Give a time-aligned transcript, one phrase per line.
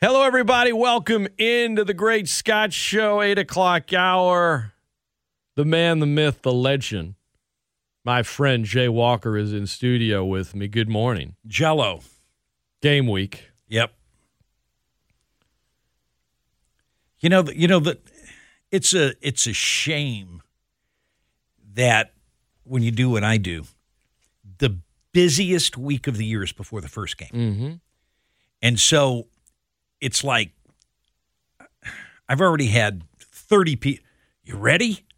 [0.00, 0.72] Hello, everybody.
[0.72, 4.74] Welcome into the Great Scott Show, 8 o'clock hour.
[5.54, 7.14] The man, the myth, the legend.
[8.04, 10.68] My friend Jay Walker is in studio with me.
[10.68, 11.34] Good morning.
[11.46, 12.00] Jello.
[12.82, 13.50] Game week.
[13.68, 13.92] Yep.
[17.20, 18.00] You know, you know that
[18.70, 20.42] it's a it's a shame
[21.74, 22.12] that
[22.64, 23.64] when you do what I do,
[24.58, 24.78] the
[25.12, 27.72] busiest week of the year is before the first game, Mm-hmm.
[28.62, 29.26] and so
[30.06, 30.52] it's like
[32.28, 34.04] I've already had thirty people.
[34.44, 35.00] You ready?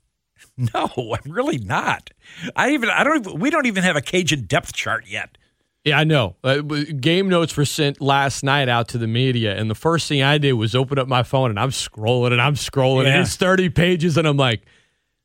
[0.75, 2.11] No, I'm really not.
[2.57, 5.39] I even I don't even, we don't even have a Cajun depth chart yet.
[5.85, 6.35] Yeah, I know.
[6.43, 6.63] Uh,
[7.01, 10.37] game notes were sent last night out to the media, and the first thing I
[10.39, 13.11] did was open up my phone and I'm scrolling and I'm scrolling, Yeah.
[13.15, 14.63] and it's 30 pages, and I'm like,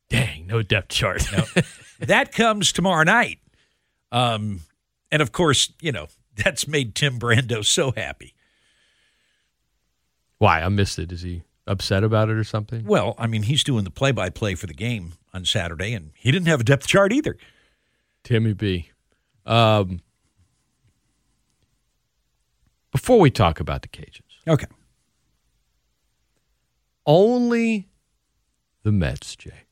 [0.10, 1.24] dang, no depth chart.
[2.00, 3.40] that comes tomorrow night.
[4.12, 4.60] Um,
[5.12, 8.36] and of course, you know, that's made Tim Brando so happy.
[10.44, 10.62] Why?
[10.62, 11.10] I missed it.
[11.14, 12.84] Is he upset about it or something?
[12.84, 16.12] Well, I mean, he's doing the play by play for the game on Saturday, and
[16.18, 17.38] he didn't have a depth chart either.
[18.26, 18.90] Timmy B.
[19.46, 20.02] Um,
[22.92, 24.66] before we talk about the Cajuns, Okay.
[27.06, 27.88] only
[28.84, 29.64] the Mets, Jay.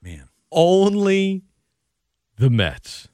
[0.00, 0.28] Man.
[0.50, 1.42] Only
[2.38, 3.08] the Mets.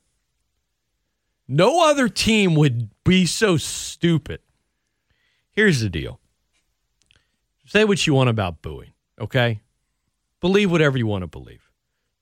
[1.49, 4.39] No other team would be so stupid.
[5.61, 6.19] Here's the deal.
[7.67, 9.61] Say what you want about booing, okay?
[10.41, 11.71] Believe whatever you want to believe.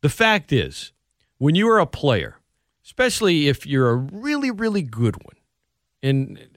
[0.01, 0.91] The fact is,
[1.39, 2.41] when you are a player,
[2.85, 5.37] especially if you're a really, really good one,
[6.03, 6.49] and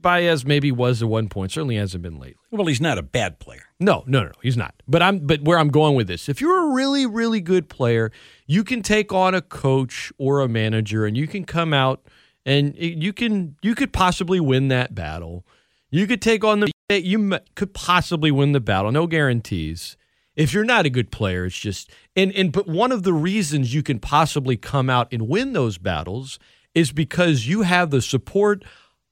[0.00, 2.40] Baez maybe was at one point, certainly hasn't been lately.
[2.50, 3.64] Well, he's not a bad player.
[3.78, 4.74] No, no, no, no, he's not.
[4.88, 8.10] But I'm but where I'm going with this, if you're a really, really good player,
[8.46, 12.06] you can take on a coach or a manager and you can come out
[12.46, 15.44] and you can you could possibly win that battle.
[15.92, 18.90] You could take on the you could possibly win the battle.
[18.90, 19.96] No guarantees.
[20.34, 23.72] If you're not a good player, it's just and and but one of the reasons
[23.72, 26.40] you can possibly come out and win those battles
[26.74, 28.64] is because you have the support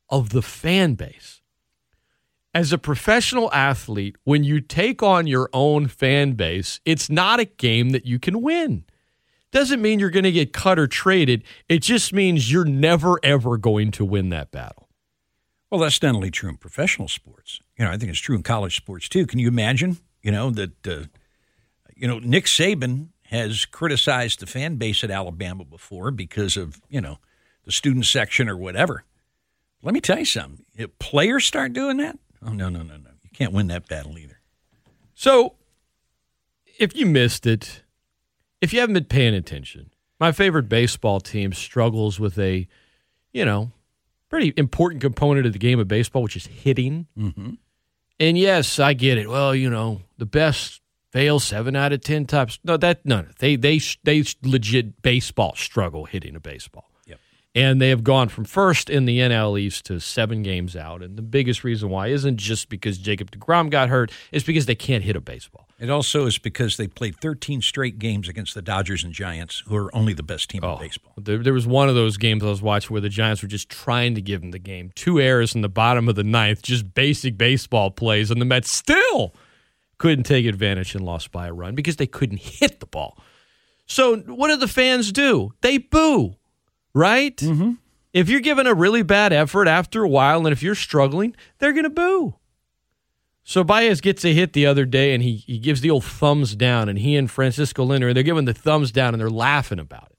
[0.09, 1.41] of the fan base
[2.55, 7.45] as a professional athlete, when you take on your own fan base, it's not a
[7.45, 8.85] game that you can win.
[9.53, 11.45] Doesn't mean you're going to get cut or traded.
[11.69, 14.80] It just means you're never, ever going to win that battle.
[15.71, 17.61] Well, that's not only true in professional sports.
[17.79, 19.27] You know, I think it's true in college sports too.
[19.27, 19.99] Can you imagine?
[20.23, 21.05] You know that uh,
[21.95, 27.01] you know Nick Saban has criticized the fan base at Alabama before because of you
[27.01, 27.19] know
[27.65, 29.05] the student section or whatever.
[29.83, 30.65] Let me tell you something.
[30.77, 34.19] If players start doing that, oh no, no, no, no, you can't win that battle
[34.19, 34.41] either.
[35.15, 35.55] So,
[36.79, 37.83] if you missed it,
[38.61, 42.67] if you haven't been paying attention, my favorite baseball team struggles with a,
[43.33, 43.71] you know,
[44.31, 47.07] pretty important component of the game of baseball, which is hitting.
[47.19, 47.51] Mm-hmm.
[48.19, 49.29] And yes, I get it.
[49.29, 50.81] Well, you know, the best
[51.11, 52.59] fail seven out of ten times.
[52.65, 53.29] No, that no, no.
[53.39, 56.90] They they they legit baseball struggle hitting a baseball.
[57.53, 61.03] And they have gone from first in the NL East to seven games out.
[61.03, 64.77] And the biggest reason why isn't just because Jacob deGrom got hurt, it's because they
[64.77, 65.67] can't hit a baseball.
[65.81, 69.75] It also is because they played 13 straight games against the Dodgers and Giants, who
[69.75, 71.15] are only the best team in oh, baseball.
[71.17, 73.69] There, there was one of those games I was watching where the Giants were just
[73.69, 74.93] trying to give them the game.
[74.95, 78.71] Two errors in the bottom of the ninth, just basic baseball plays, and the Mets
[78.71, 79.35] still
[79.99, 83.19] couldn't take advantage and lost by a run because they couldn't hit the ball.
[83.87, 85.53] So what do the fans do?
[85.63, 86.37] They boo,
[86.95, 87.37] right?
[87.37, 87.73] Mm-hmm.
[88.13, 91.73] If you're giving a really bad effort after a while, and if you're struggling, they're
[91.73, 92.35] going to boo.
[93.45, 96.55] So Baez gets a hit the other day, and he he gives the old thumbs
[96.55, 100.09] down, and he and Francisco Lindor they're giving the thumbs down, and they're laughing about
[100.11, 100.19] it.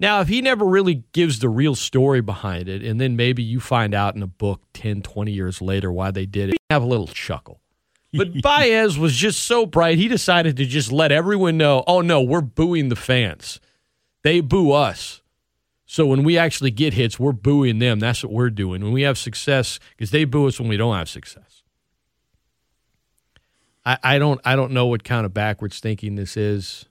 [0.00, 3.58] Now, if he never really gives the real story behind it, and then maybe you
[3.58, 6.84] find out in a book 10, 20 years later why they did it, you have
[6.84, 7.60] a little chuckle.
[8.12, 12.22] But Baez was just so bright, he decided to just let everyone know oh, no,
[12.22, 13.60] we're booing the fans.
[14.22, 15.22] They boo us.
[15.90, 17.98] So when we actually get hits, we're booing them.
[17.98, 18.84] That's what we're doing.
[18.84, 21.62] When we have success, because they boo us when we don't have success.
[23.86, 26.84] I, I don't I don't know what kind of backwards thinking this is.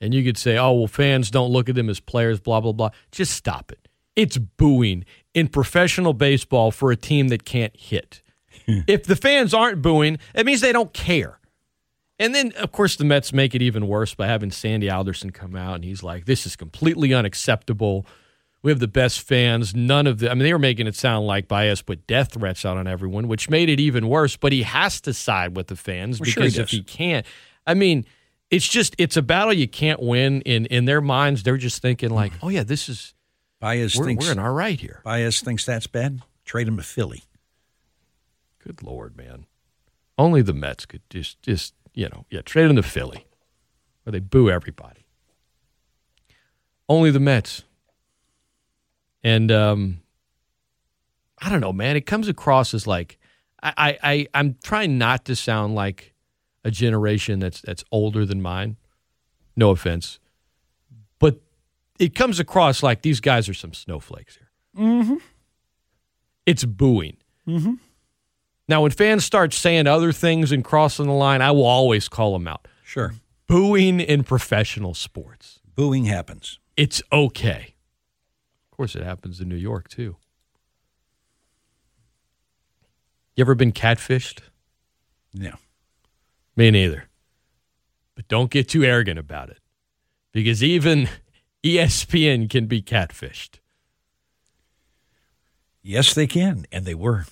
[0.00, 2.72] And you could say, oh, well, fans don't look at them as players, blah, blah,
[2.72, 2.88] blah.
[3.12, 3.86] Just stop it.
[4.16, 5.04] It's booing
[5.34, 8.22] in professional baseball for a team that can't hit.
[8.66, 11.38] if the fans aren't booing, it means they don't care.
[12.18, 15.54] And then, of course, the Mets make it even worse by having Sandy Alderson come
[15.54, 18.06] out and he's like, this is completely unacceptable.
[18.62, 19.74] We have the best fans.
[19.74, 22.64] None of the, I mean, they were making it sound like Baez put death threats
[22.64, 24.36] out on everyone, which made it even worse.
[24.36, 26.78] But he has to side with the fans Well, sure he because if does.
[26.78, 27.26] he can't,
[27.66, 28.06] I mean,
[28.50, 30.42] it's just, it's a battle you can't win.
[30.42, 33.14] In, in their minds, they're just thinking, like, oh, yeah, this is,
[33.58, 35.00] Baez we're, thinks we're in our right here.
[35.04, 36.20] Baez thinks that's bad.
[36.44, 37.22] Trade him to Philly.
[38.58, 39.46] Good lord, man.
[40.18, 43.26] Only the Mets could just just you know yeah trade him to Philly,
[44.02, 45.06] where they boo everybody.
[46.88, 47.64] Only the Mets.
[49.22, 50.00] And um,
[51.38, 51.96] I don't know, man.
[51.96, 53.18] It comes across as like
[53.62, 56.14] I, I I'm trying not to sound like
[56.64, 58.76] a generation that's that's older than mine.
[59.54, 60.18] No offense,
[61.18, 61.40] but
[61.98, 64.50] it comes across like these guys are some snowflakes here.
[64.84, 65.16] Mm-hmm.
[66.46, 67.18] It's booing.
[67.46, 67.74] Mm-hmm.
[68.68, 72.32] Now, when fans start saying other things and crossing the line, I will always call
[72.32, 72.66] them out.
[72.84, 73.12] Sure.
[73.46, 75.60] Booing in professional sports.
[75.74, 76.58] Booing happens.
[76.76, 77.71] It's okay.
[78.82, 80.16] Of course, it happens in New York, too.
[83.36, 84.40] You ever been catfished?
[85.32, 85.52] No.
[86.56, 87.04] Me neither.
[88.16, 89.60] But don't get too arrogant about it
[90.32, 91.08] because even
[91.64, 93.60] ESPN can be catfished.
[95.80, 97.26] Yes, they can, and they were.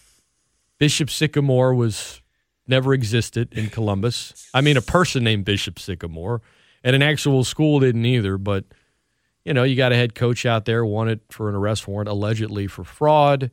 [0.79, 2.23] Bishop Sycamore was
[2.69, 4.49] never existed in Columbus.
[4.55, 6.43] I mean, a person named Bishop Sycamore,
[6.85, 8.39] and an actual school didn't either.
[8.39, 8.67] But
[9.45, 12.67] you know, you got a head coach out there wanted for an arrest warrant allegedly
[12.67, 13.51] for fraud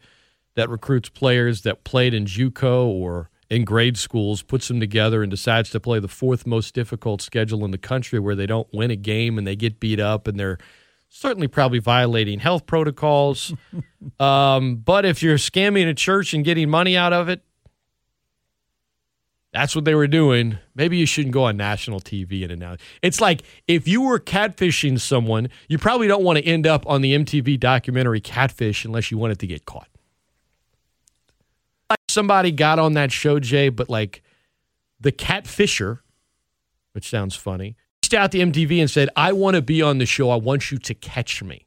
[0.55, 5.31] that recruits players that played in JUCO or in grade schools, puts them together, and
[5.31, 8.91] decides to play the fourth most difficult schedule in the country, where they don't win
[8.91, 10.57] a game and they get beat up, and they're
[11.09, 13.53] certainly probably violating health protocols.
[14.19, 17.41] um, but if you're scamming a church and getting money out of it,
[19.53, 20.57] that's what they were doing.
[20.75, 22.81] Maybe you shouldn't go on national TV and announce.
[23.01, 27.01] It's like if you were catfishing someone, you probably don't want to end up on
[27.01, 29.87] the MTV documentary Catfish unless you wanted to get caught.
[31.89, 34.21] Like somebody got on that show, Jay, but like
[34.99, 35.99] the catfisher,
[36.91, 40.05] which sounds funny, reached out to MTV and said, I want to be on the
[40.05, 40.29] show.
[40.29, 41.65] I want you to catch me.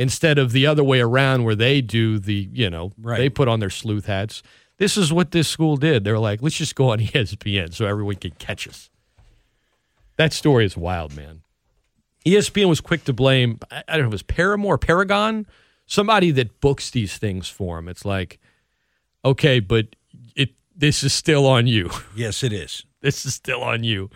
[0.00, 3.18] Instead of the other way around where they do the, you know, Right.
[3.18, 4.42] they put on their sleuth hats.
[4.78, 6.04] This is what this school did.
[6.04, 8.90] They're like, let's just go on ESPN so everyone can catch us.
[10.16, 11.42] That story is wild, man.
[12.26, 15.46] ESPN was quick to blame, I don't know if it was Paramore, Paragon,
[15.86, 17.88] somebody that books these things for them.
[17.88, 18.38] It's like,
[19.24, 19.96] okay, but
[20.34, 21.90] it this is still on you.
[22.14, 22.84] Yes, it is.
[23.00, 24.10] this is still on you.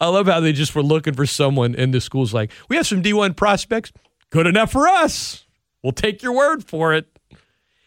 [0.00, 2.86] I love how they just were looking for someone, and the school's like, we have
[2.86, 3.92] some D1 prospects.
[4.30, 5.46] Good enough for us.
[5.82, 7.13] We'll take your word for it.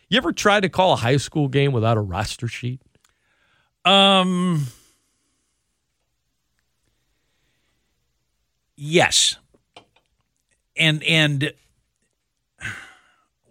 [0.09, 2.81] You ever tried to call a high school game without a roster sheet?
[3.83, 4.68] Um.
[8.75, 9.38] Yes.
[10.77, 11.54] And and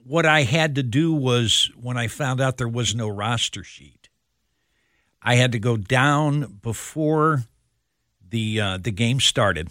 [0.05, 4.09] what I had to do was when I found out there was no roster sheet,
[5.21, 7.45] I had to go down before
[8.29, 9.71] the uh, the game started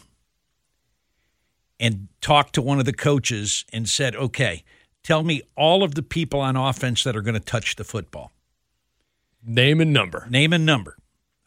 [1.79, 4.63] and talk to one of the coaches and said, "Okay,
[5.05, 8.31] tell me all of the people on offense that are going to touch the football."
[9.47, 10.25] Name and number.
[10.29, 10.97] name and number.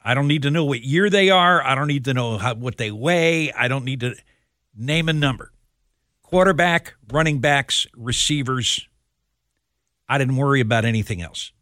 [0.04, 1.62] I don't need to know what year they are.
[1.62, 3.52] I don't need to know how, what they weigh.
[3.52, 4.14] I don't need to
[4.74, 5.52] name and number.
[6.22, 8.86] Quarterback, running backs, receivers.
[10.08, 11.52] I didn't worry about anything else.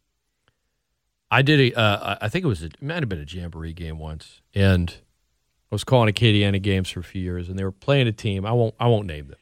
[1.29, 3.73] I did a, uh, I think it was, a, it might have been a Jamboree
[3.73, 4.91] game once, and
[5.71, 8.45] I was calling Acadiana games for a few years, and they were playing a team.
[8.45, 9.39] I won't, I won't name them,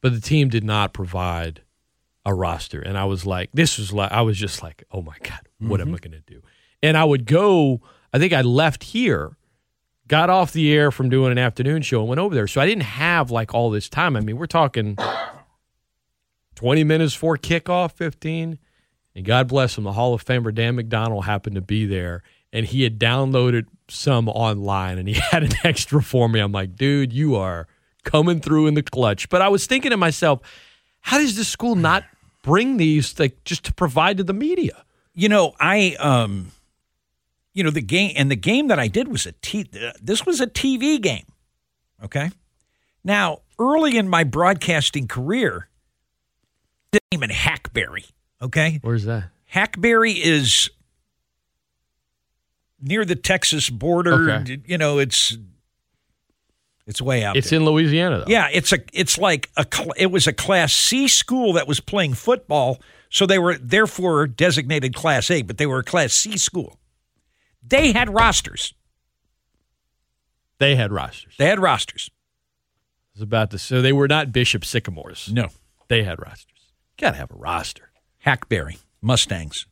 [0.00, 1.60] but the team did not provide
[2.24, 5.16] a roster, and I was like, this was like, I was just like, oh my
[5.22, 6.10] god, what am I mm-hmm.
[6.10, 6.42] going to do?
[6.82, 7.80] And I would go.
[8.12, 9.36] I think I left here,
[10.08, 12.48] got off the air from doing an afternoon show, and went over there.
[12.48, 14.16] So I didn't have like all this time.
[14.16, 14.96] I mean, we're talking
[16.54, 18.58] twenty minutes for kickoff, fifteen.
[19.14, 22.64] And God bless him, the Hall of Famer Dan McDonald happened to be there, and
[22.64, 26.40] he had downloaded some online, and he had an extra for me.
[26.40, 27.66] I'm like, dude, you are
[28.04, 29.28] coming through in the clutch.
[29.28, 30.40] But I was thinking to myself,
[31.00, 32.04] how does this school not
[32.42, 34.84] bring these like just to provide to the media?
[35.14, 36.52] You know, I um
[37.52, 40.24] you know the game and the game that I did was a t uh, this
[40.24, 41.26] was a TV game.
[42.02, 42.30] Okay?
[43.04, 45.68] Now, early in my broadcasting career,
[46.92, 48.06] the name in Hackberry,
[48.42, 48.78] okay?
[48.82, 49.24] Where's that?
[49.46, 50.70] Hackberry is
[52.80, 54.30] near the Texas border.
[54.30, 54.60] Okay.
[54.66, 55.36] You know, it's
[56.90, 57.58] it's way out It's there.
[57.58, 58.24] in Louisiana, though.
[58.28, 59.64] yeah, it's a it's like a
[59.96, 62.78] it was a class C school that was playing football,
[63.08, 66.78] so they were therefore designated class A, but they were a class C school.
[67.66, 68.74] They had rosters.
[70.58, 71.34] They had rosters.
[71.38, 72.10] They had rosters.
[72.12, 75.30] I was about to so they were not Bishop Sycamores.
[75.32, 75.48] No.
[75.88, 76.58] They had rosters.
[76.98, 77.90] Got to have a roster.
[78.18, 79.66] Hackberry Mustangs.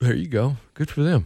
[0.00, 0.56] There you go.
[0.74, 1.24] Good for them.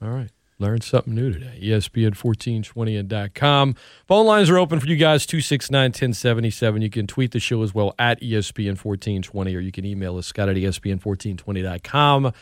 [0.00, 0.30] All right.
[0.58, 1.58] Learned something new today.
[1.60, 3.74] E ESPN1420 and .com.
[4.06, 6.82] Phone lines are open for you guys, 269-1077.
[6.82, 10.26] You can tweet the show as well at E ESPN1420 or you can email us,
[10.28, 12.32] Scott at E ESPN1420.com.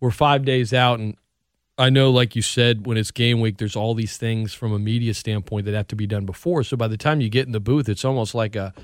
[0.00, 1.16] We're five days out and
[1.76, 4.78] I know, like you said, when it's game week, there's all these things from a
[4.78, 6.62] media standpoint that have to be done before.
[6.62, 8.74] So by the time you get in the booth, it's almost like a,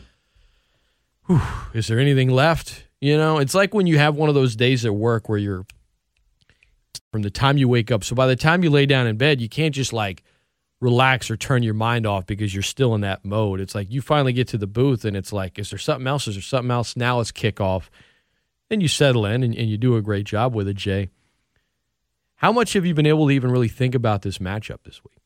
[1.26, 1.42] whew,
[1.74, 2.84] is there anything left?
[3.00, 5.66] You know, it's like when you have one of those days at work where you're
[7.16, 8.04] from the time you wake up.
[8.04, 10.22] So by the time you lay down in bed, you can't just like
[10.80, 13.58] relax or turn your mind off because you're still in that mode.
[13.58, 16.28] It's like you finally get to the booth and it's like, is there something else?
[16.28, 16.94] Is there something else?
[16.94, 17.84] Now it's kickoff.
[18.70, 21.08] And you settle in and, and you do a great job with it, Jay.
[22.34, 25.16] How much have you been able to even really think about this matchup this week?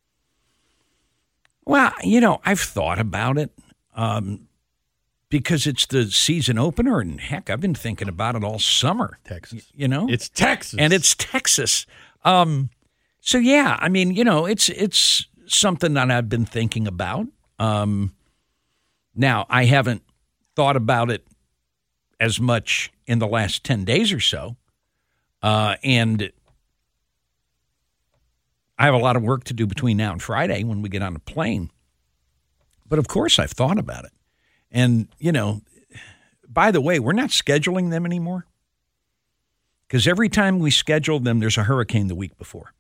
[1.65, 3.51] Well, you know, I've thought about it
[3.97, 4.47] um,
[5.31, 9.19] because it's the season opener, and heck, I've been thinking about it all summer.
[9.25, 9.71] Texas.
[9.75, 10.79] You know, It's Texas.
[10.79, 11.87] and it's Texas.
[12.25, 12.69] Um,
[13.21, 17.27] so yeah, I mean, you know, it's it's something that I've been thinking about.
[17.59, 18.15] Um,
[19.15, 20.03] now, I haven't
[20.57, 21.27] thought about it
[22.19, 24.57] as much in the last ten days or so,
[25.43, 26.31] uh, and
[28.79, 31.03] I have a lot of work to do between now and Friday when we get
[31.03, 31.71] on the plane.
[32.89, 34.13] But of course, I've thought about it,
[34.71, 35.63] and you know,
[36.49, 38.47] by the way, we're not scheduling them anymore
[39.87, 42.73] because every time we schedule them, there's a hurricane the week before.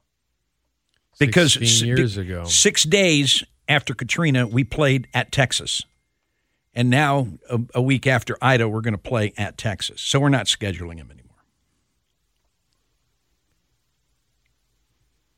[1.19, 2.45] Because 16 s- years ago.
[2.45, 5.83] six days after Katrina, we played at Texas,
[6.75, 10.01] and now a, a week after Ida, we're going to play at Texas.
[10.01, 11.27] So we're not scheduling them anymore.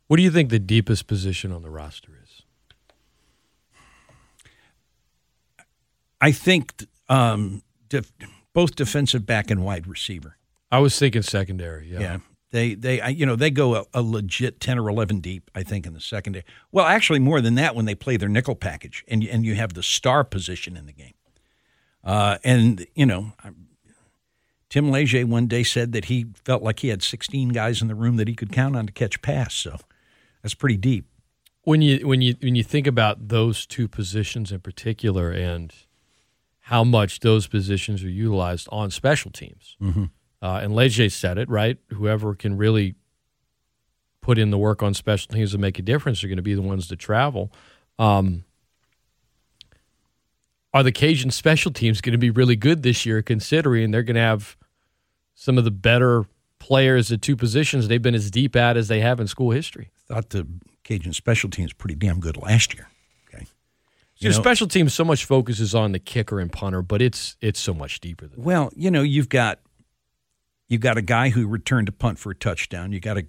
[0.06, 2.21] What do you think the deepest position on the roster is?
[6.22, 8.12] I think um, def-
[8.54, 10.36] both defensive back and wide receiver.
[10.70, 11.88] I was thinking secondary.
[11.88, 12.00] Yeah.
[12.00, 12.18] Yeah.
[12.52, 15.62] They they I- you know they go a, a legit ten or eleven deep I
[15.62, 16.44] think in the secondary.
[16.70, 19.74] Well, actually more than that when they play their nickel package and and you have
[19.74, 21.14] the star position in the game.
[22.04, 23.32] Uh, and you know,
[24.68, 27.94] Tim Leger one day said that he felt like he had 16 guys in the
[27.94, 29.54] room that he could count on to catch pass.
[29.54, 29.76] So
[30.42, 31.06] that's pretty deep.
[31.64, 35.72] When you when you when you think about those two positions in particular and
[36.66, 40.04] how much those positions are utilized on special teams, Mm-hmm.
[40.40, 41.76] uh, and Leger said it right.
[41.92, 42.94] Whoever can really
[44.20, 46.54] put in the work on special teams to make a difference are going to be
[46.54, 47.52] the ones that travel.
[47.98, 48.44] Um,
[50.74, 54.14] are the Cajun special teams going to be really good this year, considering they're going
[54.14, 54.56] to have
[55.34, 56.24] some of the better
[56.58, 59.90] players at two positions they've been as deep at as they have in school history?
[60.06, 60.46] Thought the
[60.84, 62.88] Cajun special teams pretty damn good last year.
[64.22, 67.58] You know, special teams so much focuses on the kicker and punter, but it's it's
[67.58, 68.44] so much deeper than that.
[68.44, 69.60] Well, you know, you've got
[70.68, 72.92] you've got a guy who returned a punt for a touchdown.
[72.92, 73.26] You got a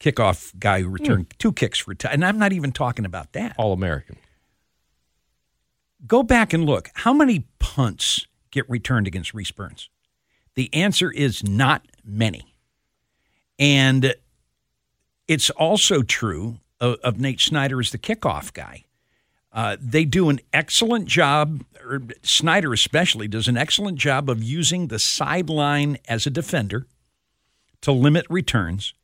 [0.00, 1.36] kickoff guy who returned hmm.
[1.38, 2.14] two kicks for a touchdown.
[2.14, 3.54] And I'm not even talking about that.
[3.58, 4.16] All American.
[6.06, 6.90] Go back and look.
[6.94, 9.88] How many punts get returned against Rhys Byrns?
[10.54, 12.54] The answer is not many.
[13.58, 14.14] And
[15.26, 18.84] it's also true of, of Nate Snyder as the kickoff guy.
[19.54, 24.88] Uh, they do an excellent job, or Snyder especially does an excellent job of using
[24.88, 26.88] the sideline as a defender
[27.80, 28.94] to limit returns.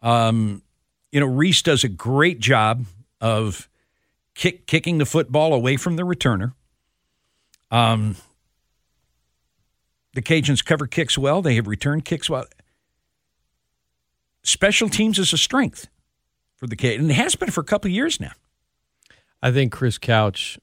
[0.00, 0.62] Um,
[1.10, 2.84] you know, Rhys does a great job
[3.20, 3.68] of
[4.36, 6.52] kick, kicking the football away from the returner.
[7.72, 8.14] Um,
[10.12, 11.42] the Cajuns cover kicks well.
[11.42, 12.46] They have returned kicks well.
[14.44, 15.88] Special teams is a strength
[16.54, 18.32] for the Cajuns, and it has been for a couple of years now.
[19.44, 20.58] I think Chris Couch,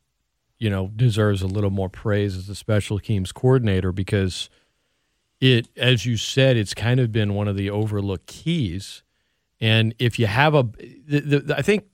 [0.58, 4.50] you know, deserves a little more praise as the special teams coordinator because
[5.40, 9.04] it, as you said, it's kind of been one of the overlooked keys.
[9.60, 10.64] And if you have a,
[11.06, 11.86] the, the, I think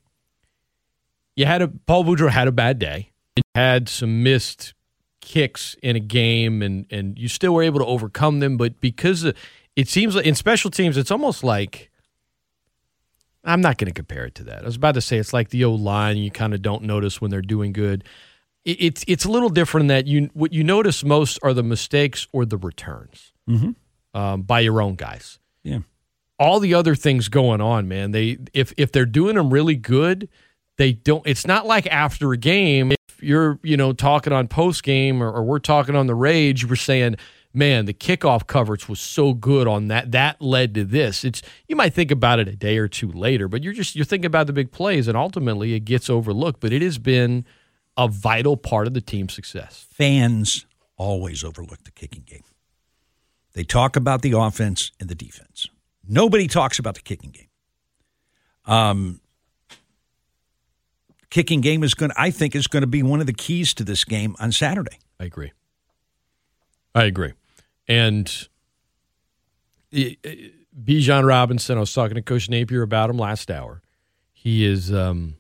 [1.36, 3.12] you had a Paul Boudreaux had a bad day
[3.54, 4.74] had some missed
[5.20, 8.56] kicks in a game, and and you still were able to overcome them.
[8.56, 9.26] But because
[9.76, 11.92] it seems like in special teams, it's almost like
[13.48, 14.62] I'm not going to compare it to that.
[14.62, 16.18] I was about to say it's like the old line.
[16.18, 18.04] You kind of don't notice when they're doing good.
[18.66, 22.28] It, it's it's a little different that you what you notice most are the mistakes
[22.34, 23.32] or the returns
[24.14, 25.40] um, by your own guys.
[25.64, 25.80] Yeah.
[26.38, 28.12] All the other things going on, man.
[28.12, 30.28] They if if they're doing them really good,
[30.78, 31.26] they don't.
[31.26, 32.92] It's not like after a game.
[32.92, 36.66] If you're you know talking on post game or, or we're talking on the rage,
[36.68, 37.16] we're saying
[37.58, 40.12] man, the kickoff coverage was so good on that.
[40.12, 41.26] That led to this.
[41.26, 44.06] It's you might think about it a day or two later, but you're just you're
[44.06, 46.60] thinking about the big plays, and ultimately it gets overlooked.
[46.60, 47.46] But it has been
[47.98, 49.88] a vital part of the team's success.
[49.90, 52.44] Fans always overlook the kicking game.
[53.54, 55.68] They talk about the offense and the defense.
[56.08, 57.48] Nobody talks about the kicking game.
[58.66, 59.20] Um,
[61.32, 62.12] kicking game is going.
[62.12, 64.52] to I think is going to be one of the keys to this game on
[64.52, 65.00] Saturday.
[65.20, 65.52] I agree.
[66.94, 67.34] I agree.
[67.88, 68.28] And
[69.92, 70.54] it, it-
[70.84, 73.82] Bijan Robinson, I was talking to Coach Napier about him last hour.
[74.32, 75.36] He is, um,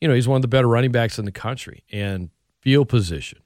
[0.00, 2.30] you know, he's one of the better running backs in the country and
[2.60, 3.40] field position.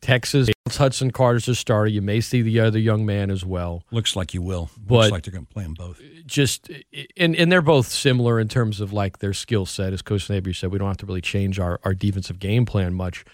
[0.00, 1.88] Texas, Hudson Card's a starter.
[1.88, 3.82] You may see the other young man as well.
[3.90, 4.70] Looks like you will.
[4.78, 6.00] But Looks like they're going to play them both.
[6.24, 6.70] Just
[7.16, 9.92] and and they're both similar in terms of like their skill set.
[9.92, 12.94] As Coach Napier said, we don't have to really change our, our defensive game plan
[12.94, 13.24] much,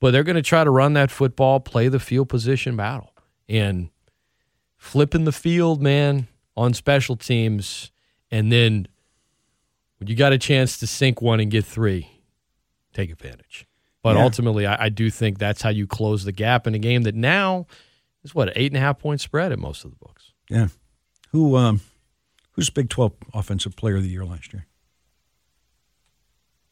[0.00, 3.14] but they're going to try to run that football, play the field position battle,
[3.48, 3.90] and
[4.76, 7.90] flipping the field, man, on special teams,
[8.30, 8.86] and then
[9.98, 12.08] when you got a chance to sink one and get three,
[12.92, 13.66] take advantage.
[14.02, 14.22] But Yeah.
[14.22, 17.14] ultimately, I, I do think that's how you close the gap in a game that
[17.16, 17.66] now
[18.22, 20.32] is what an eight and a half point spread in most of the books.
[20.48, 20.68] Yeah.
[21.32, 21.80] Who um
[22.52, 24.66] who's Big 12 offensive player of the year last year?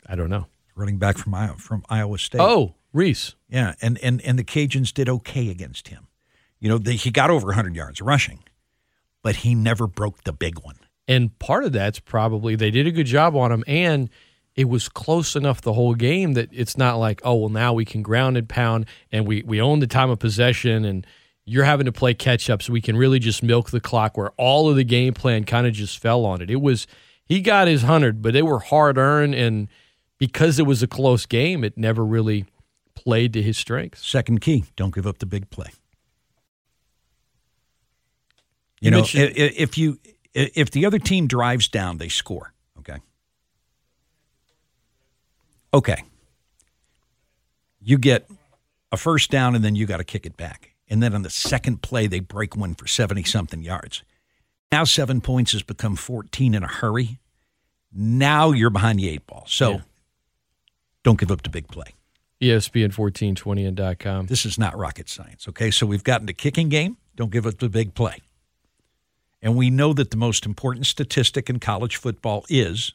[0.06, 0.46] I don't know.
[0.74, 2.40] Running back from Iowa from Iowa State.
[2.40, 3.34] Oh, Breece.
[3.48, 6.08] Yeah, and and and the Cajuns did okay against him.
[6.58, 8.42] You know, they, he got over 100 yards rushing,
[9.22, 10.76] but he never broke the big one.
[11.06, 14.08] And part of that's probably they did a good job on him, and
[14.56, 17.84] it was close enough the whole game that it's not like, oh, well, now we
[17.84, 21.06] can ground and pound and we, we own the time of possession and
[21.44, 24.30] you're having to play catch up so we can really just milk the clock where
[24.38, 26.50] all of the game plan kind of just fell on it.
[26.50, 26.86] It was,
[27.26, 29.34] he got his 100, but they were hard earned.
[29.34, 29.68] And
[30.18, 32.46] because it was a close game, it never really
[33.06, 34.04] played to his strengths.
[34.04, 35.68] Second key, don't give up the big play.
[38.80, 39.98] You, You know, mentioned- i- i- if you
[40.34, 42.52] if the other team drives down, they score.
[42.80, 42.98] Okay.
[45.72, 46.02] Okay.
[47.80, 48.28] You get
[48.92, 50.74] a first down and then you got to kick it back.
[50.88, 54.02] And then on the second play, they break one for 70 something yards.
[54.70, 57.18] Now seven points has become 14 in a hurry.
[57.90, 59.46] Now you're behind the eight ball.
[59.48, 59.80] So Yeah.
[61.02, 61.94] don't give up the big play.
[62.40, 64.26] E ESPN 1420 and .com.
[64.26, 65.48] This is not rocket science.
[65.48, 66.98] Okay, so we've gotten the kicking game.
[67.14, 68.18] Don't give up the big play.
[69.40, 72.92] And we know that the most important statistic in college football is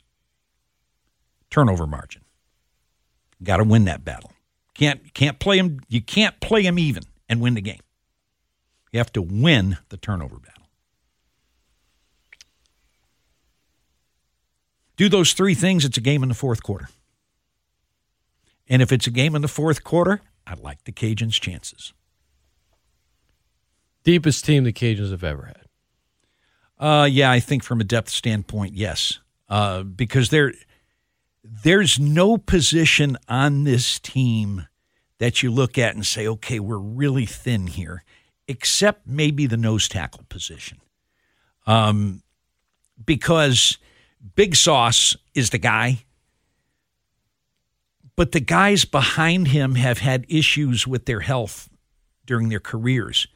[1.50, 2.24] turnover margin.
[3.44, 4.32] Got to win that battle.
[4.76, 5.80] Can't can't play them.
[5.88, 7.82] You can't play them even and win the game.
[8.92, 10.68] You have to win the turnover battle.
[14.98, 15.84] Do those three things.
[15.84, 16.90] It's a game in the fourth quarter.
[18.72, 21.92] And if it's a game in the fourth quarter, I like the Cajuns' chances.
[24.06, 25.66] Deepest team the Cajuns have ever had.
[26.80, 30.54] Uh, yeah, I think from a depth standpoint, yes, uh, because there,
[31.44, 34.68] there's no position on this team
[35.18, 38.06] that you look at and say, okay, we're really thin here,
[38.48, 40.80] except maybe the nose tackle position,
[41.68, 42.24] um,
[43.06, 43.78] because
[44.34, 46.06] Big Sauce is the guy,
[48.16, 51.70] but the guys behind him have had issues with their health
[52.26, 53.28] during their careers,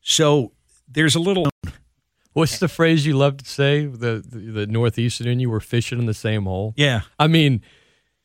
[0.00, 0.52] so
[0.88, 1.48] there's a little.
[2.32, 3.86] What's the phrase you love to say?
[3.86, 6.74] The the, the northeastern in you were fishing in the same hole.
[6.76, 7.02] Yeah.
[7.18, 7.62] I mean,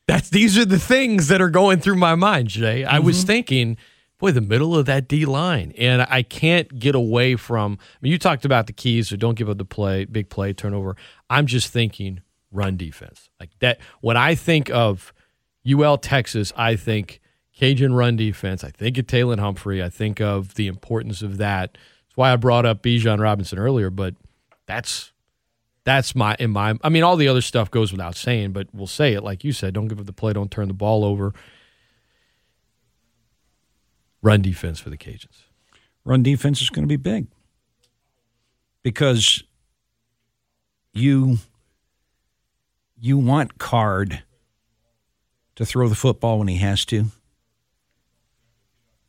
[0.06, 2.84] that's these are the things that are going through my mind, Jay.
[2.84, 3.26] I was mm-hmm.
[3.26, 3.76] thinking,
[4.18, 7.78] boy, the middle of that D line, and I can't get away from.
[7.80, 10.52] I mean, you talked about the keys, so don't give up the play, big play,
[10.52, 10.96] turnover.
[11.30, 13.80] I'm just thinking run defense, like that.
[14.00, 15.12] When I think of
[15.70, 17.20] UL Texas, I think
[17.54, 18.64] Cajun run defense.
[18.64, 19.82] I think of Tayland Humphrey.
[19.82, 21.72] I think of the importance of that.
[21.72, 24.14] That's why I brought up Bijan Robinson earlier, but
[24.66, 25.12] that's
[25.84, 28.86] that's my in my I mean all the other stuff goes without saying, but we'll
[28.86, 31.32] say it like you said, don't give up the play, don't turn the ball over.
[34.20, 35.44] Run defense for the Cajuns.
[36.04, 37.28] run defense is going to be big
[38.82, 39.44] because
[40.92, 41.38] you
[42.98, 44.23] you want Card
[45.56, 47.06] to throw the football when he has to,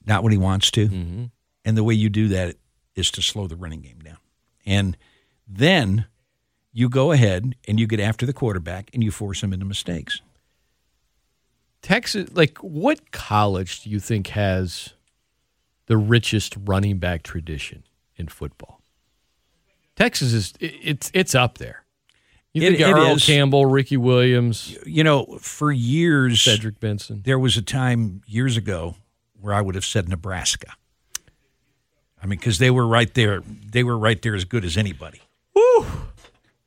[0.05, 1.23] not when he wants to, mm-hmm.
[1.63, 2.55] and the way you do that
[2.95, 4.17] is to slow the running game down,
[4.65, 4.97] and
[5.47, 6.05] then
[6.71, 10.21] you go ahead and you get after the quarterback and you force him into mistakes.
[11.81, 14.93] Texas like what college do you think has
[15.85, 17.83] the richest running back tradition
[18.17, 18.81] in football?
[19.95, 21.84] Texas is it's it's up there.
[22.55, 23.25] You It- think of it Earl is.
[23.25, 27.21] Campbell, Ricky Williams, You know, for years, Cedric Benson.
[27.25, 28.95] there was a time years ago
[29.41, 30.73] where I would have said Nebraska.
[32.23, 33.41] I mean, because they were right there.
[33.45, 35.19] They were right there as good as anybody.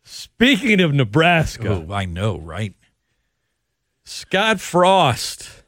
[0.05, 2.74] Speaking of Nebraska, Oh, I know, right?
[4.05, 5.62] Scott Frost.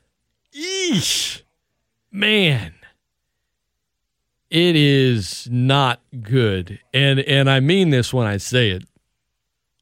[0.54, 1.42] Eesh.
[2.12, 2.74] Man.
[4.50, 6.78] It is not good.
[6.92, 8.84] And and I mean this when I say it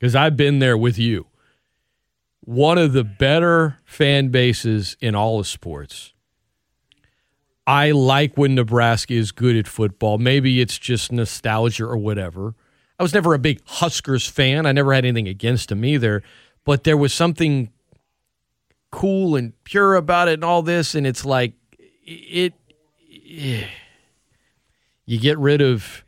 [0.01, 1.27] cuz I've been there with you.
[2.41, 6.13] One of the better fan bases in all of sports.
[7.67, 10.17] I like when Nebraska is good at football.
[10.17, 12.55] Maybe it's just nostalgia or whatever.
[12.99, 14.65] I was never a big Huskers fan.
[14.65, 16.23] I never had anything against them either,
[16.65, 17.71] but there was something
[18.91, 21.53] cool and pure about it and all this and it's like
[22.05, 22.55] it,
[23.07, 23.69] it eh.
[25.05, 26.05] you get rid of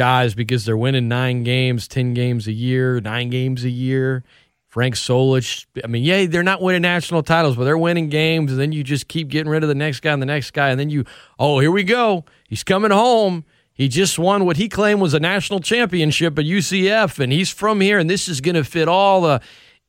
[0.00, 4.24] guys because they're winning 9 games, 10 games a year, 9 games a year.
[4.66, 8.50] Frank Solich, I mean, yeah, they're not winning national titles, but they're winning games.
[8.50, 10.70] And then you just keep getting rid of the next guy and the next guy.
[10.70, 11.04] And then you,
[11.38, 12.24] oh, here we go.
[12.48, 13.44] He's coming home.
[13.74, 17.82] He just won what he claimed was a national championship at UCF, and he's from
[17.82, 19.42] here, and this is going to fit all the.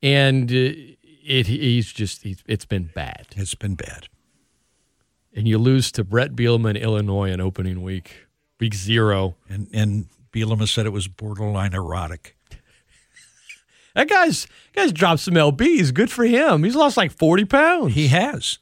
[0.03, 0.75] And uh,
[1.23, 3.27] it, he's just, he's, it's been bad.
[3.37, 4.09] It's been bad.
[5.33, 8.27] And you lose to Brett Bielema in Illinois in opening week,
[8.61, 9.35] week zero.
[9.49, 12.37] And, and Bielema said it was borderline erotic.
[13.93, 15.93] That guy's guy's dropped some lbs.
[15.93, 16.63] Good for him.
[16.63, 17.93] He's lost like forty pounds.
[17.93, 18.59] He has.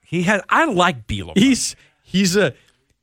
[0.00, 0.42] He has.
[0.48, 1.38] I like Bielema.
[1.38, 2.52] He's he's a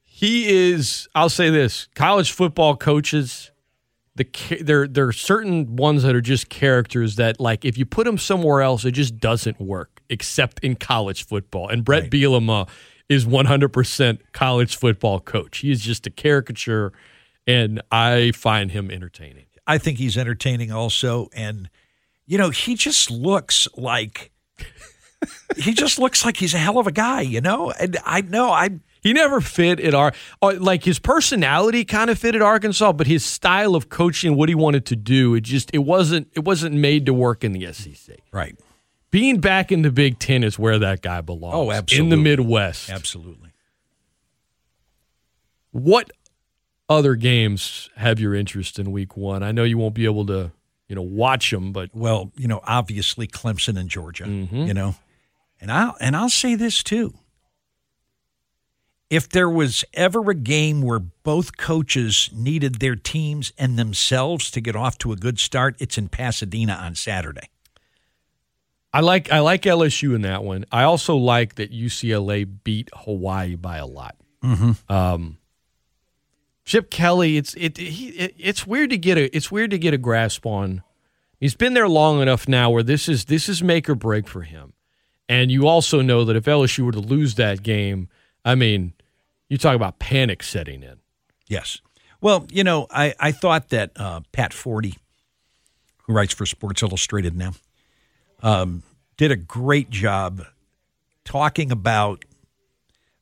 [0.04, 1.08] he is.
[1.16, 3.52] I'll say this: college football coaches,
[4.16, 4.28] the
[4.60, 8.18] there there are certain ones that are just characters that like if you put them
[8.18, 10.02] somewhere else, it just doesn't work.
[10.10, 12.12] Except in college football, and Brett right.
[12.12, 12.68] Bielema
[13.10, 15.60] is one hundred percent college football coach.
[15.60, 16.94] He is just a caricature,
[17.46, 19.46] and I find him entertaining.
[19.70, 21.30] I think he's entertaining also.
[21.32, 21.70] And,
[22.26, 24.32] you know, he just looks like
[25.58, 27.72] he just looks like he's a hell of a guy, you know?
[27.72, 32.18] And I know I he never fit at our uh, like his personality kind of
[32.18, 35.70] fit at Arkansas, but his style of coaching, what he wanted to do, it just
[35.72, 38.18] it wasn't it wasn't made to work in the SEC.
[38.32, 38.58] Right.
[39.12, 41.56] Being back in the Big Ten is where that guy belongs.
[41.56, 42.04] Oh, absolutely.
[42.04, 42.90] In the Midwest.
[42.90, 43.50] Absolutely.
[45.72, 46.12] What
[46.88, 49.44] other games have your interest in week one?
[49.44, 50.52] I know you won't be able to,
[50.88, 54.64] you know, watch them, but well, you know, obviously Clemson and Georgia, mm-hmm.
[54.64, 54.96] you know,
[55.62, 57.14] and I'll and I'll say this too.
[59.10, 64.62] If there was ever a game where both coaches needed their teams and themselves to
[64.62, 67.50] get off to a good start, it's in Pasadena on Saturday.
[68.94, 70.66] I like I like LSU in that one.
[70.72, 74.16] I also like that UCLA beat Hawaii by a lot.
[74.44, 74.92] Mm-hmm.
[74.92, 75.38] Um,
[76.66, 79.94] Chip Kelly, it's it, he, it, it's weird to get a it's weird to get
[79.94, 80.84] a grasp on.
[81.40, 84.42] He's been there long enough now where this is this is make or break for
[84.42, 84.74] him.
[85.28, 88.10] And you also know that if LSU were to lose that game,
[88.44, 88.94] I mean,
[89.48, 90.98] you talk about panic setting in.
[91.48, 91.82] Yes.
[92.20, 94.96] Well, you know, I, I thought that uh, Pat Forde,
[96.04, 97.54] who writes for Sports Illustrated now,
[98.42, 98.84] um,
[99.18, 100.44] did a great job
[101.24, 102.26] talking about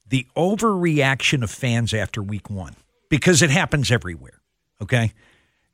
[0.08, 2.76] the overreaction of fans after week one
[3.10, 4.40] because it happens everywhere.
[4.82, 5.14] Okay.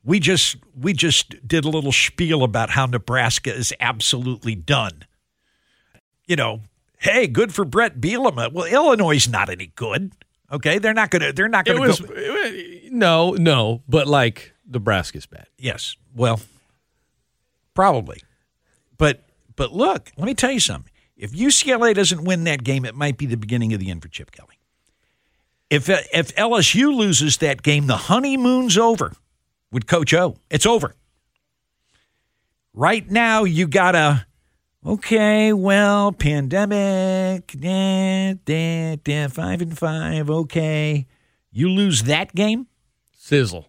[0.04, 5.04] We just we just did a little spiel about how Nebraska is absolutely done.
[6.26, 6.60] You know,
[6.98, 8.52] hey, good for Brett Bielema.
[8.52, 10.12] Well, Illinois is not any good.
[10.52, 11.32] Okay, they're not gonna.
[11.32, 11.86] They're not gonna.
[11.86, 11.94] go.
[12.10, 15.46] It, no, no, but like Nebraska's bad.
[15.58, 16.40] Yes, well,
[17.72, 18.22] probably,
[18.98, 19.24] but
[19.56, 20.90] but look, let me tell you something.
[21.16, 24.08] If UCLA doesn't win that game, it might be the beginning of the end for
[24.08, 24.58] Chip Kelly.
[25.70, 29.12] If if LSU loses that game, the honeymoon's over
[29.70, 30.36] with Coach O.
[30.50, 30.94] It's over.
[32.72, 34.26] Right now, you gotta.
[34.86, 40.28] Okay, well, pandemic, da, da, da, five and five.
[40.28, 41.06] Okay,
[41.50, 42.66] you lose that game,
[43.16, 43.68] sizzle,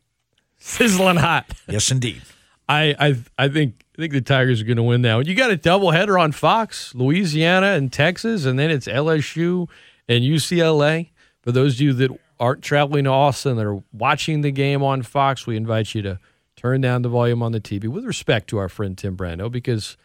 [0.57, 1.49] sizzling hot.
[1.69, 2.21] Yes, indeed.
[2.67, 5.19] I I I think I think the Tigers are going to win now.
[5.19, 9.69] You got a doubleheader on Fox, Louisiana and Texas, and then it's LSU
[10.09, 11.11] and UCLA.
[11.41, 15.01] For those of you that aren't traveling to Austin that are watching the game on
[15.01, 16.19] Fox, we invite you to
[16.57, 19.95] turn down the volume on the TV with respect to our friend Tim Brando because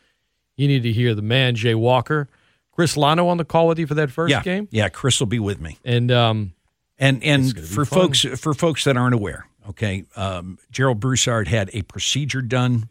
[0.56, 2.28] you need to hear the man, Jay Walker.
[2.70, 4.68] Chris Lano on the call with you for that first yeah, game?
[4.70, 5.78] Yeah, Chris will be with me.
[5.84, 6.52] And um,
[6.96, 11.82] and and for folks for folks that aren't aware, okay, um, Gerald Broussard had a
[11.82, 12.88] procedure done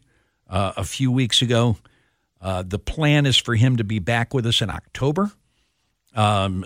[0.49, 1.77] uh, a few weeks ago.
[2.41, 5.31] Uh, the plan is for him to be back with us in October.
[6.15, 6.65] Um,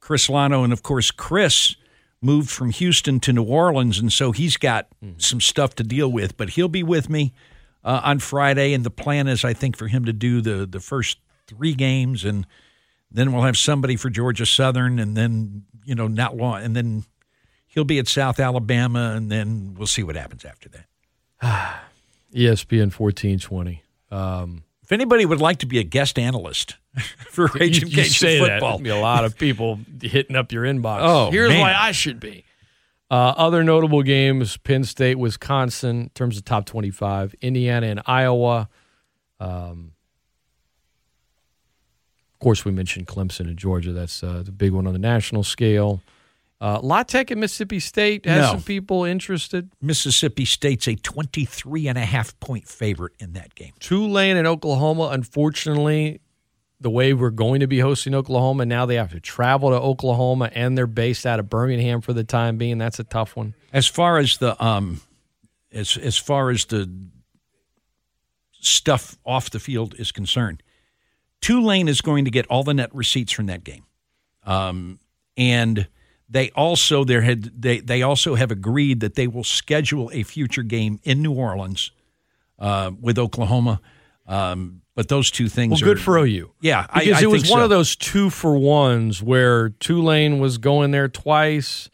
[0.00, 1.76] Chris Lano, and of course, Chris
[2.20, 5.18] moved from Houston to New Orleans, and so he's got mm-hmm.
[5.18, 6.36] some stuff to deal with.
[6.36, 7.32] But he'll be with me
[7.84, 10.80] uh, on Friday, and the plan is, I think, for him to do the the
[10.80, 12.46] first three games, and
[13.10, 17.04] then we'll have somebody for Georgia Southern, and then you know not long, and then
[17.68, 21.80] he'll be at South Alabama, and then we'll see what happens after that.
[22.34, 23.82] ESPN fourteen twenty.
[24.10, 26.76] Um, if anybody would like to be a guest analyst
[27.30, 28.78] for Raging you, you say football.
[28.78, 28.84] That.
[28.84, 30.98] Be a lot of people hitting up your inbox.
[31.00, 31.60] Oh, here's man.
[31.60, 32.44] why I should be.
[33.10, 37.34] Uh, other notable games: Penn State, Wisconsin, in terms of top twenty-five.
[37.40, 38.68] Indiana and Iowa.
[39.38, 39.92] Um,
[42.32, 43.92] of course, we mentioned Clemson and Georgia.
[43.92, 46.02] That's uh, the big one on the national scale.
[46.62, 48.50] Uh, La Tech at Mississippi State has No.
[48.52, 49.68] some people interested.
[49.80, 53.72] Mississippi State's a 23 and a half point favorite in that game.
[53.80, 56.20] Tulane and Oklahoma, unfortunately,
[56.80, 60.50] the way we're going to be hosting Oklahoma, now they have to travel to Oklahoma
[60.54, 62.78] and they're based out of Birmingham for the time being.
[62.78, 63.54] That's a tough one.
[63.72, 65.00] As far as the um,
[65.72, 66.88] as as far as the
[68.60, 70.62] stuff off the field is concerned,
[71.40, 73.84] Tulane is going to get all the net receipts from that game,
[74.44, 75.00] um,
[75.36, 75.88] and
[76.32, 80.62] they also there had they they also have agreed that they will schedule a future
[80.62, 81.90] game in New Orleans
[82.58, 83.80] uh, with Oklahoma.
[84.26, 86.52] Um, but those two things Well, are good for OU.
[86.60, 87.64] Yeah, because I it was one so.
[87.64, 91.88] of those two for ones where Tulane was going there twice.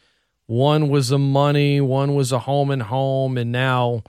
[0.47, 4.03] One was a money, one was a home and home, and now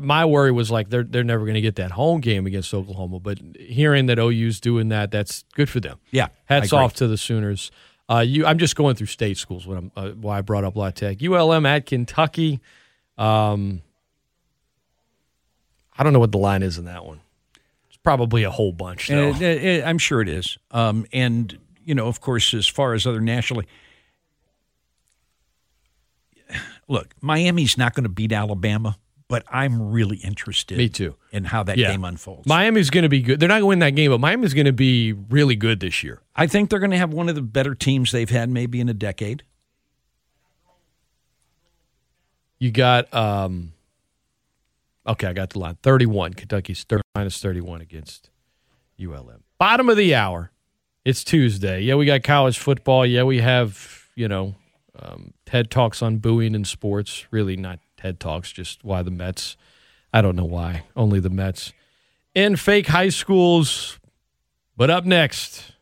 [0.00, 3.20] my worry was like they're they're never going to get that home game against Oklahoma.
[3.20, 5.98] But hearing that OU's doing that, that's good for them.
[6.10, 7.70] Yeah, hats off to the Sooners.
[8.08, 9.66] Uh, you, I'm just going through state schools.
[9.66, 12.60] When I'm, uh, why I brought up La Tech, ULM at Kentucky.
[13.18, 13.82] Um,
[15.98, 17.20] I don't know what the line is in that one.
[17.88, 19.08] It's probably a whole bunch.
[19.08, 19.30] Though.
[19.30, 20.58] Uh, uh, I'm sure it is.
[20.70, 23.66] Um, and you know, of course, as far as other nationally,
[26.88, 30.78] look, Miami's not going to beat Alabama, but I'm really interested.
[30.78, 31.16] Me too.
[31.32, 31.90] In how that Yeah.
[31.90, 32.46] game unfolds.
[32.46, 33.40] Miami's going to be good.
[33.40, 36.02] They're not going to win that game, but Miami's going to be really good this
[36.04, 36.22] year.
[36.36, 38.88] I think they're going to have one of the better teams they've had maybe in
[38.88, 39.42] a decade.
[42.58, 43.72] You got, um,
[45.06, 46.34] okay, I got the line 31.
[46.34, 48.30] Kentucky's thir- minus 31 against
[48.98, 49.42] ULM.
[49.58, 50.50] Bottom of the hour.
[51.04, 51.82] It's Tuesday.
[51.82, 53.04] Yeah, we got college football.
[53.06, 54.54] Yeah, we have, you know,
[54.98, 57.26] um, TED Talks on booing in sports.
[57.30, 59.56] Really not TED Talks, just why the Mets.
[60.12, 60.84] I don't know why.
[60.94, 61.72] Only the Mets.
[62.36, 63.98] In fake high schools.
[64.76, 65.72] But up next,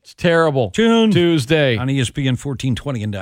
[0.00, 0.70] it's terrible.
[0.70, 1.76] Tune Tuesday.
[1.76, 3.12] on ESPN 1420 and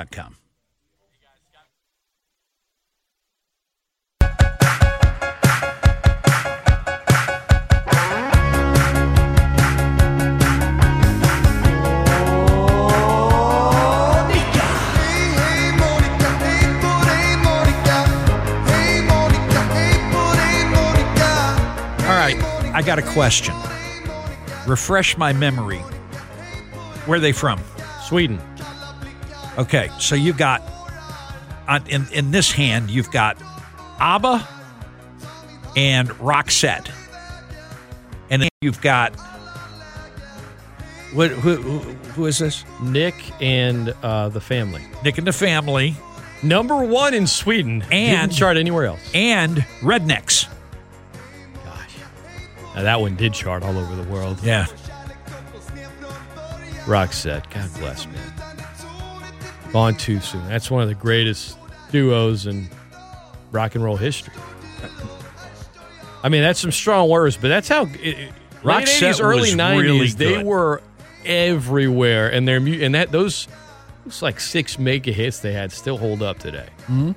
[22.77, 23.55] I got a question.
[24.67, 25.79] Refresh my memory.
[27.07, 27.59] Where are they from?
[28.07, 28.39] Sweden.
[29.57, 30.61] Okay, so you've got
[31.67, 33.35] on, in in this hand you've got
[33.99, 34.47] ABBA
[35.75, 36.91] and Roxette,
[38.29, 39.15] and then you've got
[41.13, 41.31] what?
[41.31, 42.63] Who, who, who is this?
[42.83, 44.85] Nick and uh, the family.
[45.03, 45.95] Nick and the Family
[46.43, 47.83] Number one in Sweden.
[47.91, 48.99] And- Didn't chart anywhere else.
[49.15, 50.47] and Rednecks.
[52.77, 54.37] Now that one did chart all over the world.
[54.43, 54.67] Yeah,
[56.85, 57.49] Roxette.
[57.49, 59.73] God bless, man.
[59.73, 60.47] Gone too soon.
[60.47, 61.57] That's one of the greatest
[61.91, 62.69] duos in
[63.51, 64.33] rock and roll history.
[66.23, 67.83] I mean, that's some strong words, but that's how.
[67.85, 68.31] It, it-
[68.63, 70.81] late Roxette 80s, early 90s, really they were
[71.25, 73.47] everywhere, and their mu- and that those
[74.05, 76.67] looks like six mega hits they had still hold up today.
[76.87, 77.11] Mm-hmm.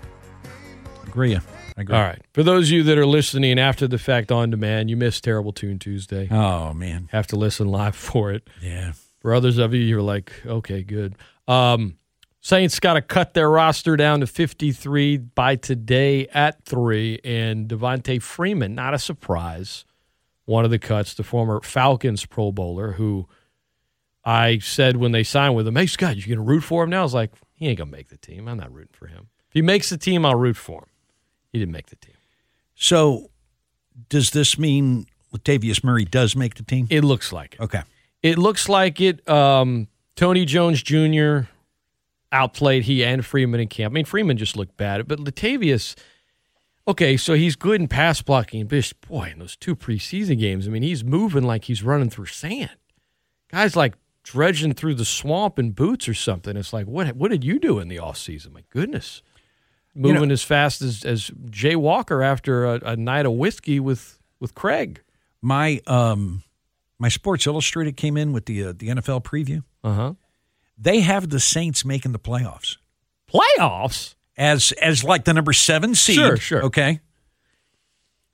[1.08, 1.38] Agree.
[1.80, 1.96] I agree.
[1.96, 2.22] All right.
[2.32, 5.52] For those of you that are listening after the fact on demand, you missed Terrible
[5.52, 6.28] Tune Tuesday.
[6.30, 8.48] Oh man, Have to listen live for it.
[8.62, 8.92] yeah.
[9.20, 11.14] For others of you, you're like, okay, good.
[11.48, 11.96] Um,
[12.40, 17.18] Saints got to cut their roster down to 53 by today at three.
[17.22, 19.84] And Devonta Freeman, not a surprise,
[20.46, 23.28] one of the cuts, the former Falcons Pro Bowler, who
[24.24, 26.90] I said when they signed with him, hey, Scott, you going to root for him
[26.90, 27.00] now?
[27.00, 28.48] I was like, he ain't going to make the team.
[28.48, 29.28] I'm not rooting for him.
[29.48, 30.88] If he makes the team, I'll root for him.
[31.52, 32.14] He didn't make the team.
[32.74, 33.30] So,
[34.08, 36.86] does this mean Latavius Murray does make the team?
[36.90, 37.60] It looks like it.
[37.60, 37.82] Okay.
[38.22, 39.26] It looks like it.
[39.28, 41.48] Um, Tony Jones Jr.
[42.32, 43.92] outplayed he and Freeman in camp.
[43.92, 45.96] I mean, Freeman just looked bad, but Latavius,
[46.86, 48.66] okay, so he's good in pass blocking.
[48.66, 52.26] But boy, in those two preseason games, I mean, he's moving like he's running through
[52.26, 52.76] sand.
[53.50, 56.56] Guys like dredging through the swamp in boots or something.
[56.56, 58.52] It's like, what what did you do in the offseason?
[58.52, 59.22] My goodness.
[59.94, 63.81] You Moving know- as fast as, as Jay Walker after a, a night of whiskey
[63.81, 65.03] with, with Craig.
[65.42, 66.42] My um,
[66.98, 69.64] my Sports Illustrated came in with the uh, the NFL preview.
[69.83, 70.14] Uh huh.
[70.79, 72.76] They have the Saints making the playoffs
[73.33, 74.14] Playoffs?
[74.37, 76.16] as as like the number seven seed.
[76.16, 76.64] Sure, sure.
[76.64, 77.00] Okay.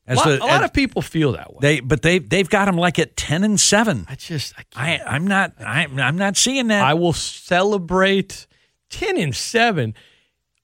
[0.09, 1.59] As a lot, the, a lot of people feel that way.
[1.61, 4.07] they but they they've got them like at ten and seven.
[4.09, 5.01] I just I I.
[5.05, 6.85] I'm not I'm I'm not seeing that.
[6.85, 8.47] I, will celebrate
[8.89, 9.95] ten and seven.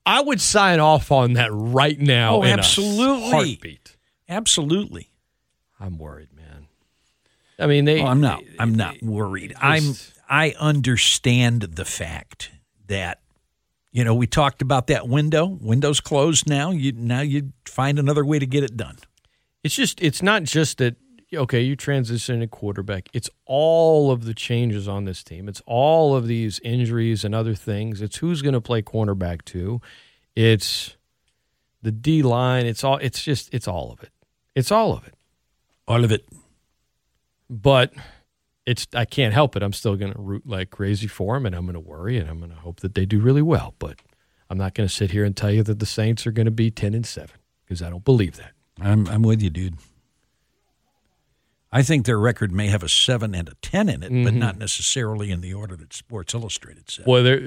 [0.05, 2.37] I would sign off on that right now.
[2.37, 3.31] Oh, absolutely.
[3.31, 3.97] heartbeat.
[4.29, 5.11] Absolutely.
[5.79, 6.67] I'm worried, man.
[7.59, 8.01] I mean, they.
[8.01, 8.43] Well, I'm not.
[8.59, 9.55] I'm not worried.
[9.61, 9.95] I'm.
[10.29, 12.51] I understand the fact
[12.87, 13.21] that
[13.91, 15.47] you know we talked about that window.
[15.47, 16.71] Window's closed now.
[16.71, 18.99] You now you find another way to get it done.
[19.63, 20.97] It's just it's not just that
[21.35, 23.09] okay, you transition a quarterback.
[23.13, 25.49] It's all of the changes on this team.
[25.49, 28.01] It's all of these injuries and other things.
[28.03, 29.81] It's who's going to play cornerback too.
[30.35, 30.97] It's
[31.83, 32.67] the D line.
[32.67, 34.11] It's all it's just it's all of it.
[34.55, 35.15] It's all of it.
[35.89, 36.29] All of it.
[37.49, 37.93] But
[38.67, 39.63] it's I can't help it.
[39.63, 42.29] I'm still going to root like crazy for them and I'm going to worry and
[42.29, 43.99] I'm going to hope that they do really well, but
[44.49, 46.53] I'm not going to sit here and tell you that the Saints are going to
[46.53, 47.31] be 10 and 7
[47.65, 48.53] because I don't believe that.
[48.81, 49.77] I'm I'm with you, dude.
[51.75, 54.39] I think their record may have a seven and a ten in it, but mm-hmm.
[54.39, 57.07] not necessarily in the order that Sports Illustrated said.
[57.07, 57.39] There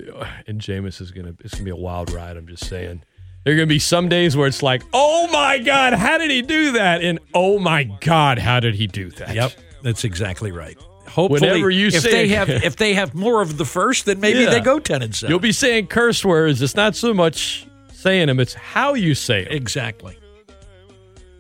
[0.48, 2.36] and Jameis is gonna it's gonna be a wild ride.
[2.36, 3.04] I'm just saying.
[3.44, 6.42] There are gonna be some days where it's like, oh my god, how did he
[6.42, 7.04] do that?
[7.04, 9.36] And oh my god, how did he do that?
[9.36, 9.52] Yep,
[9.84, 10.76] that's exactly right.
[11.08, 14.40] Hopefully, Whenever you if they have if they have more of the first, then maybe
[14.40, 14.50] Yeah.
[14.50, 16.64] they go ten and 7 You'll be saying curse words.
[16.64, 19.54] It's not so much saying them; it's how you say them.
[19.54, 20.18] exactly.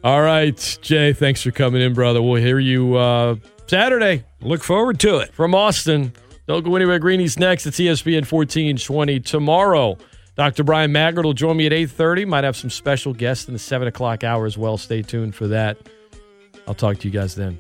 [0.06, 1.14] All right, Jay.
[1.14, 2.22] Thanks for coming in, brother.
[2.22, 5.34] We'll hear you uh, Saturday Look forward to it.
[5.34, 6.14] from Austin.
[6.48, 7.00] Don't go anywhere.
[7.00, 7.66] Greeny's next.
[7.66, 9.98] It's E ESPN 1420 tomorrow.
[10.36, 10.64] Dr.
[10.64, 12.28] Brian Maggard will join me at 8.30.
[12.28, 14.78] Might have some special guests in the 7 o'clock hour as well.
[14.78, 15.78] Stay tuned for that.
[16.68, 17.58] I'll talk to you guys then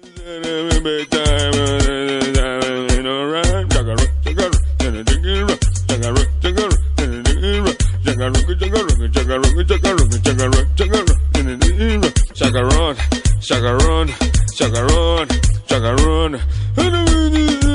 [11.59, 12.33] mm-hmm.
[12.33, 12.95] Shaka run,
[13.41, 14.07] shaka run,
[14.53, 15.27] shaka run,
[15.67, 17.74] shaka run.